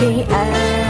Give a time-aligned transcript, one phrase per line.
[0.00, 0.87] me.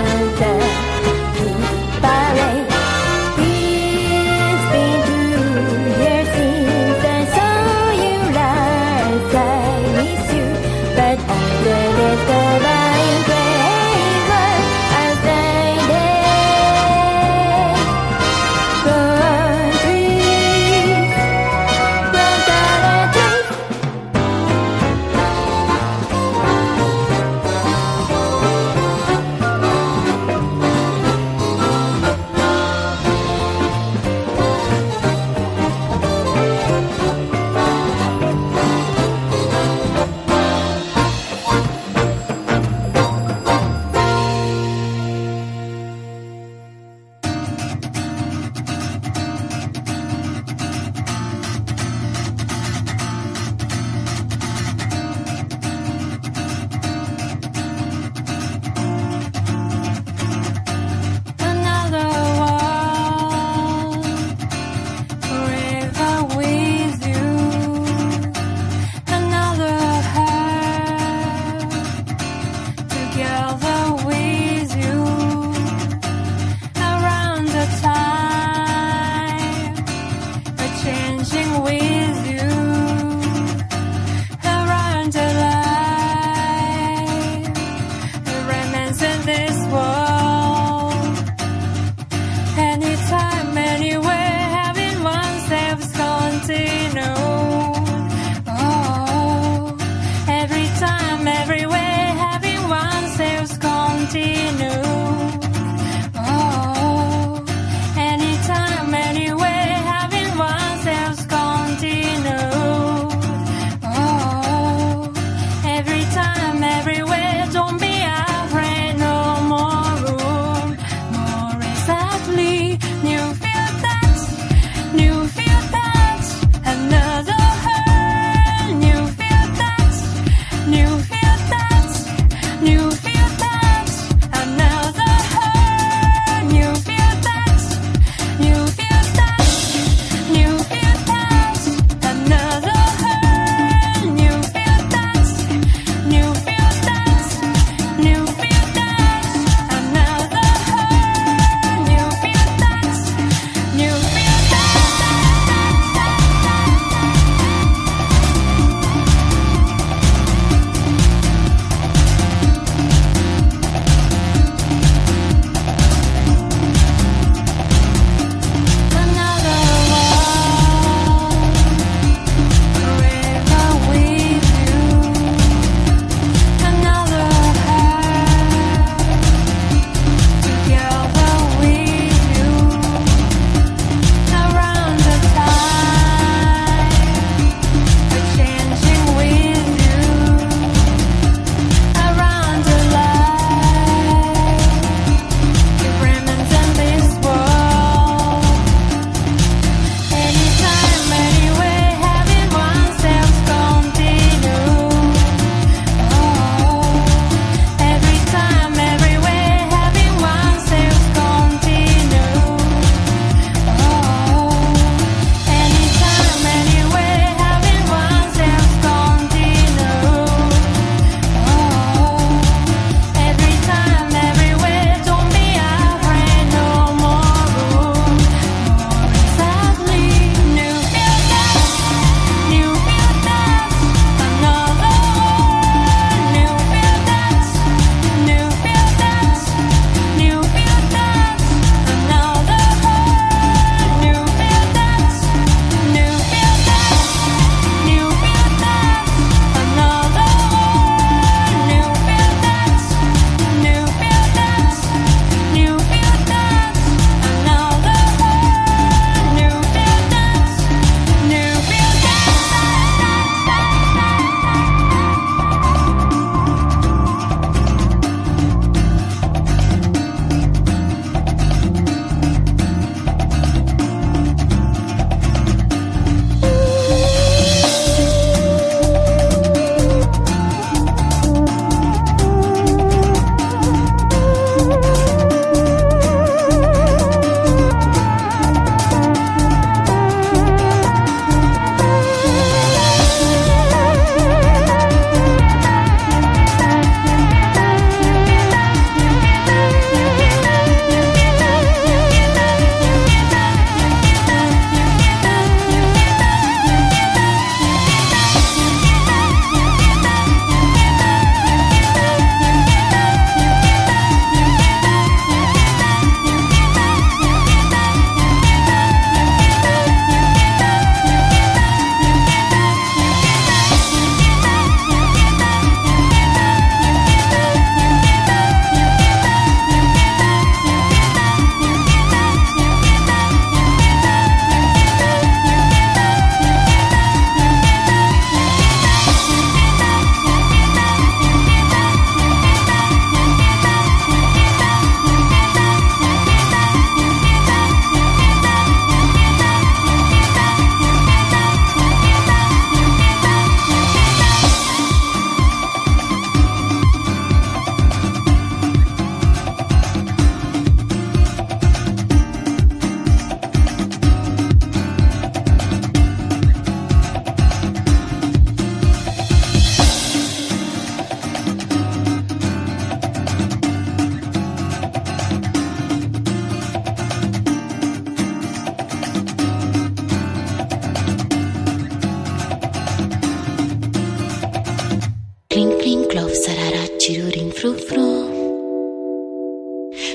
[385.58, 388.06] Cling, cling, clove, sarara, chiruring, fru, fru.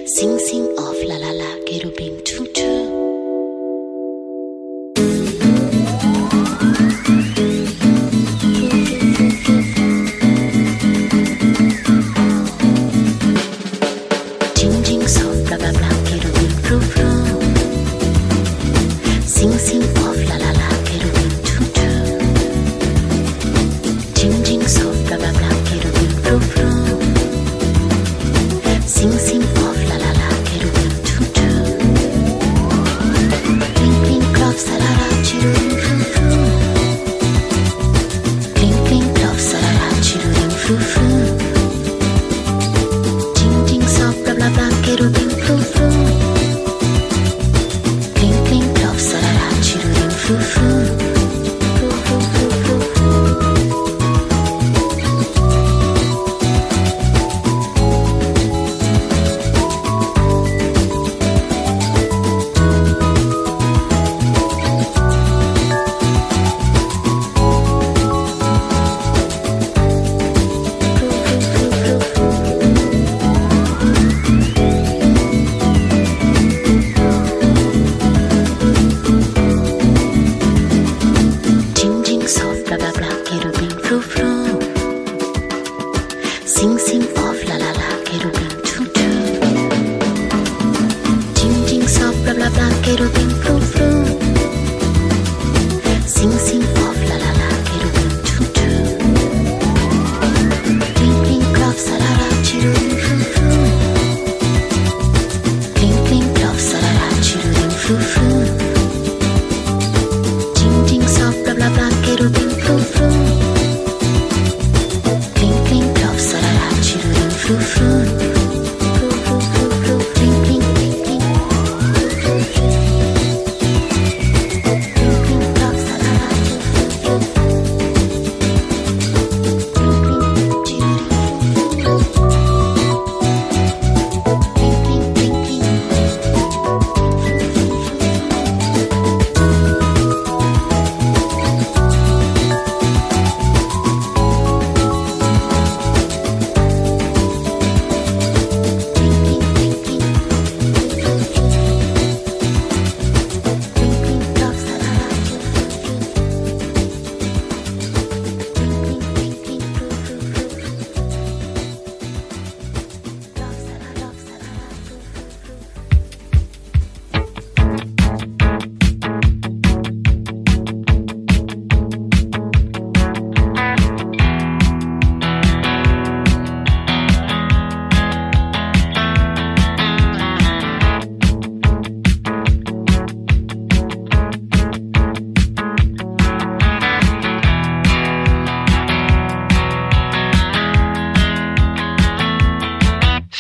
[0.06, 0.93] Sing, sing, off.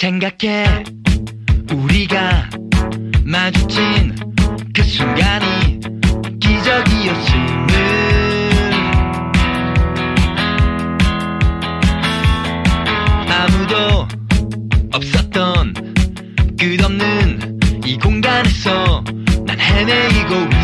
[0.03, 0.83] 생각해.
[1.71, 2.49] 우리가
[3.23, 4.13] 마주친
[4.75, 5.79] 그 순간이
[6.41, 7.73] 기적이었음을.
[13.29, 14.05] 아무도
[14.91, 15.73] 없었던
[16.59, 19.05] 끝없는 이 공간에서
[19.45, 20.62] 난 헤매이고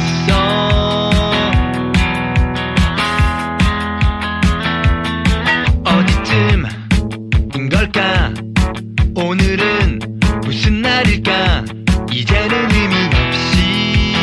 [12.20, 14.14] 이제는 의미 없이.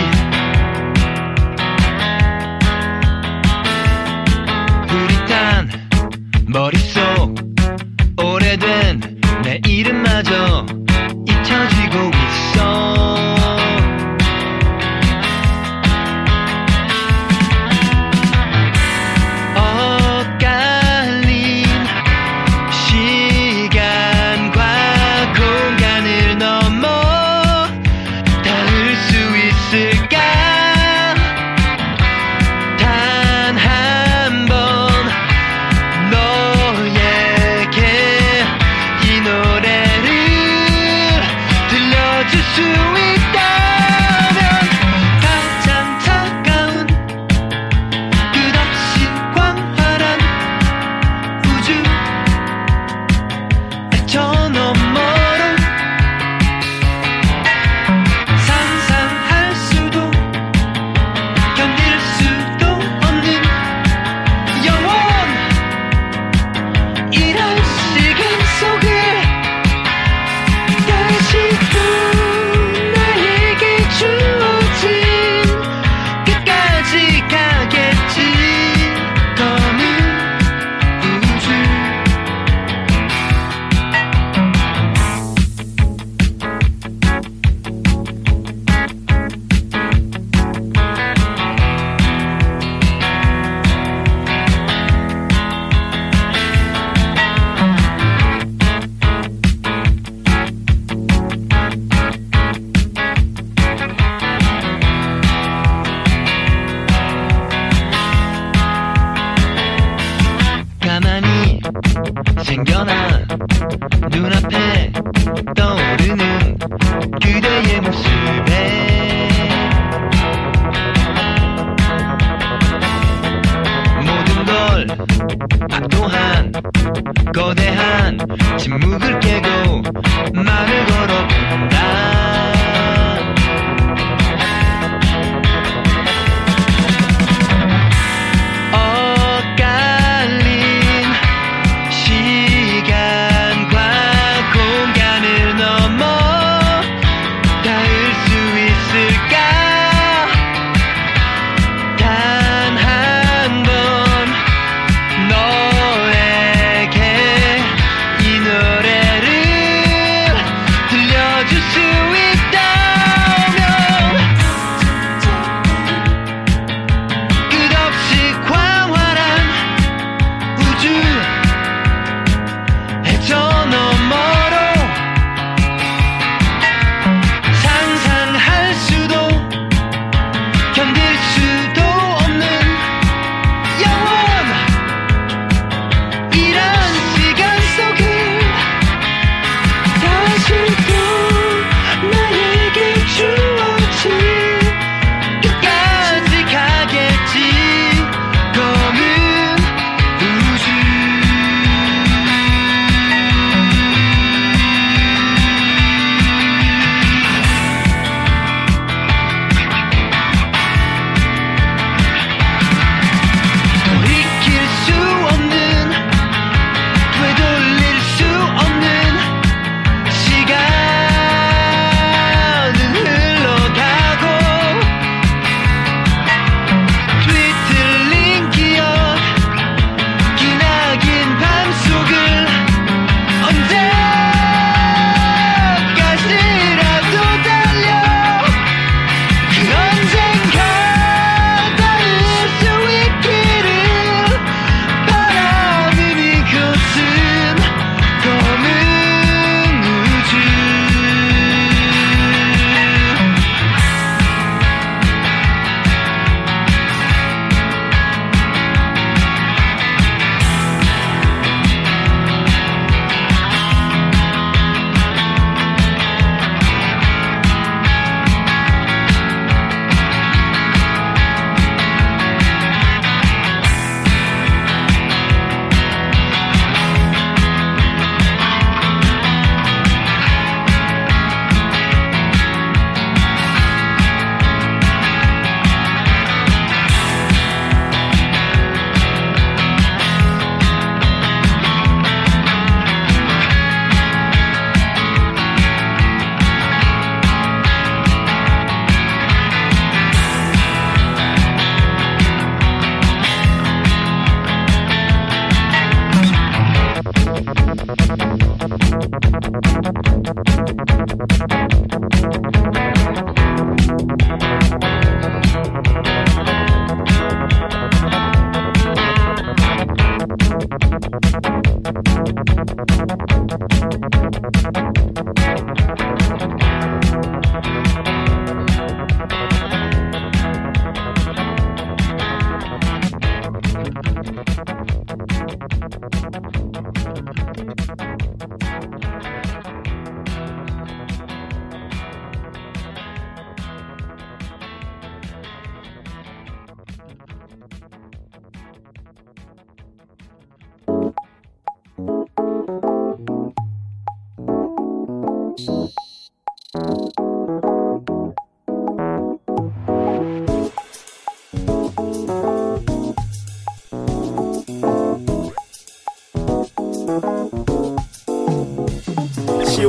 [4.86, 5.70] 흐릿한
[6.46, 7.34] 머릿속
[8.22, 9.00] 오래된
[9.42, 10.66] 내 이름마저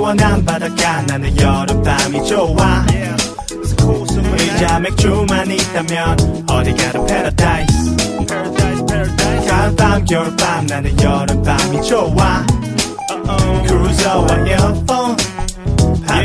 [0.08, 2.86] 시원한 바닷가 나는 여름밤이 좋아.
[4.40, 7.98] 의자 맥주만 있다면 어디 가든 paradise.
[9.50, 12.46] 가을밤 겨울밤 나는 여름밤이 좋아.
[13.68, 15.18] 크루저와 이어폰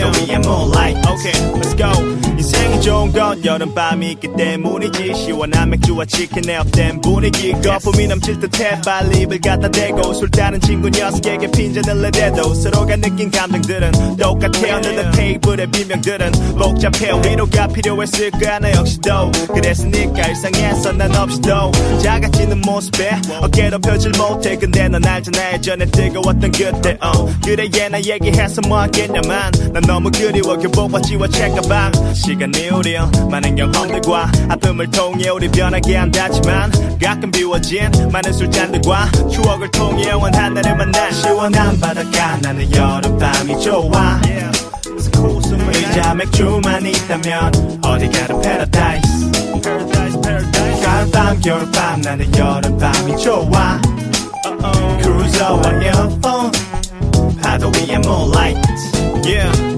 [0.03, 1.93] 파도 위에 moonlight Okay, let's go.
[2.39, 5.15] 인생이 좋은 건 여름밤이 있기 때문이지.
[5.15, 7.53] 시원한 맥주와 치킨에 up된 분위기.
[7.53, 10.15] 거품이 넘칠 듯해 빨리 입을 갖다 대고.
[10.15, 12.55] 술 따는 친구 녀석에게 핀잔을 내대도.
[12.55, 14.81] 서로가 느낀 감정들은 똑같아요.
[14.81, 17.13] 늘은 테이블의 빈 병들은 복잡해.
[17.25, 21.71] 위로가 필요했을까 나 역시도 그랬으니까 일상에서 난 없이도
[22.03, 24.57] 작아지는 모습에 어깨도 펴질 못해.
[24.57, 26.97] 근데 넌 알잖아 예전에 뜨거웠던 그때.
[27.01, 29.53] 어 그래 얘나 얘기해서 뭐 하겠냐만.
[29.73, 31.93] 난 너무 그리워 교복과 지워 책가방.
[32.15, 32.99] 시간이 우릴
[33.31, 40.77] 많은 경험들과 아픔을 통해 우리 변하게 한다지만 가끔 비워진 많은 술잔들과 추억을 통해 영원한 나를
[40.77, 42.39] 만나 시원한 바닷가.
[42.39, 44.19] 나는 여름밤이 좋아.
[45.75, 49.31] 의자 맥주만 있다면 어디 가도 paradise.
[50.83, 53.79] 가을밤 겨울밤 나는 여름밤이 좋아.
[55.03, 56.51] 크루저와 이어폰
[57.43, 58.59] 파도 위에 moonlight.
[59.25, 59.72] Yeah.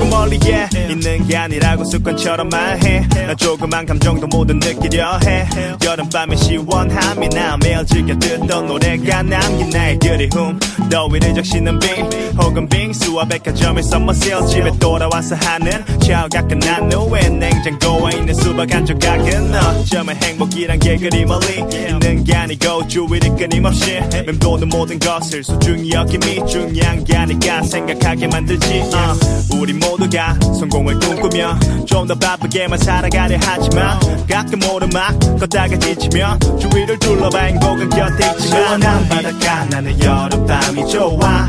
[0.00, 3.06] 행복은 멀리에 있는 게 아니라고 습관처럼 말해.
[3.26, 5.46] 나 조그만 감정도 모두 느끼려 해.
[5.84, 10.58] 여름밤의 시원함이 나 매일 즐겨 듣던 노래가 남긴 나의 그리움.
[10.90, 12.10] 더위를 적시는 빙
[12.40, 19.54] 혹은 빙수와 백화점의 서머세일 집에 돌아와서 하는 샤워가 끝난 후에 냉장고에 있는 수박 한 조각은
[19.54, 26.46] 어쩌면 행복이란 게 그리 멀리 있는 게 아니고 주위를 끊임없이 맴도는 모든 것을 소중히 여김이
[26.46, 28.80] 중요한 게 아닐까 생각하게 만들지.
[28.80, 29.50] uh.
[29.60, 33.98] 우리 모두 가 성공을 꿈꾸며 좀 더 바쁘게만 살아가려 하지만
[34.28, 41.48] 가끔 오르막 걷다가 지치면 주위를 둘러봐 행복은 곁에 있지만 시원한 바닷가 나는 여름밤이 좋아.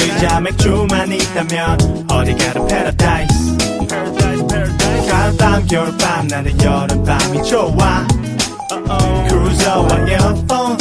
[0.00, 3.56] 의자 맥주만 있다면 어디 가도 paradise.
[5.08, 8.06] 가을밤 겨울밤 나는 여름밤이 좋아.
[9.28, 10.76] 크루저와 이어폰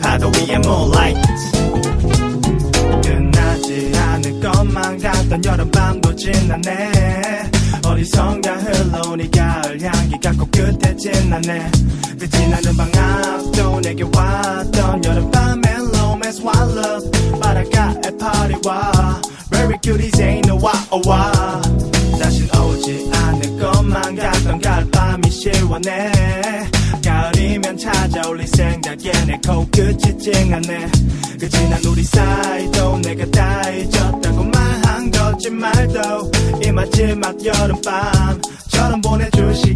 [0.00, 1.20] 파도 위에 moonlight
[4.62, 6.92] 것만 같던 여름밤도 지나네.
[7.84, 11.70] 어디선가 흘러온 이 가을 향기가 코끝에 진나네.
[12.18, 19.20] 그 지나는 방 앞도 내게 왔던 여름밤 멜로맨스 wallow 바닷가에 파리와
[19.50, 19.78] Very
[20.62, 21.62] wah oh wah
[22.20, 26.12] 다신 오지 않을 것만 같던 가을밤이 시원해.
[27.04, 30.86] 가을이면 찾아올 네 생각에 내 코끝이 찡하네.
[31.40, 34.44] 그 지난 우리 사이도 내가 다 잊었다고
[35.02, 36.30] 말한 거짓말도
[36.64, 39.71] 이 마지막 여름밤처럼 보내줄 시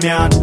[0.00, 0.39] 맥주만 있다면